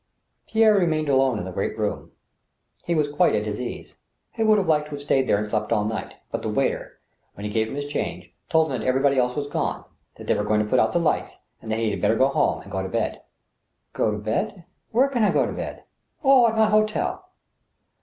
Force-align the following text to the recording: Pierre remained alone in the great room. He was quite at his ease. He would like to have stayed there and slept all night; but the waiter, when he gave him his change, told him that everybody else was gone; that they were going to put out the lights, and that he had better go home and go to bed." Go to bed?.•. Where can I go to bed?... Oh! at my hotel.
Pierre 0.47 0.73
remained 0.73 1.09
alone 1.09 1.37
in 1.37 1.45
the 1.45 1.51
great 1.51 1.77
room. 1.77 2.11
He 2.85 2.95
was 2.95 3.07
quite 3.07 3.35
at 3.35 3.45
his 3.45 3.61
ease. 3.61 3.97
He 4.31 4.43
would 4.43 4.57
like 4.67 4.85
to 4.85 4.89
have 4.89 5.01
stayed 5.03 5.27
there 5.27 5.37
and 5.37 5.45
slept 5.45 5.71
all 5.71 5.85
night; 5.85 6.15
but 6.31 6.41
the 6.41 6.49
waiter, 6.49 6.97
when 7.35 7.45
he 7.45 7.51
gave 7.51 7.67
him 7.67 7.75
his 7.75 7.85
change, 7.85 8.33
told 8.49 8.71
him 8.71 8.79
that 8.81 8.87
everybody 8.87 9.19
else 9.19 9.35
was 9.35 9.45
gone; 9.45 9.83
that 10.15 10.25
they 10.25 10.33
were 10.33 10.43
going 10.43 10.59
to 10.59 10.65
put 10.65 10.79
out 10.79 10.91
the 10.91 10.97
lights, 10.97 11.37
and 11.61 11.71
that 11.71 11.77
he 11.77 11.91
had 11.91 12.01
better 12.01 12.15
go 12.17 12.29
home 12.29 12.61
and 12.63 12.71
go 12.71 12.81
to 12.81 12.89
bed." 12.89 13.21
Go 13.93 14.09
to 14.09 14.17
bed?.•. 14.17 14.53
Where 14.91 15.07
can 15.07 15.21
I 15.21 15.29
go 15.31 15.45
to 15.45 15.53
bed?... 15.53 15.83
Oh! 16.23 16.47
at 16.47 16.55
my 16.57 16.65
hotel. 16.71 17.29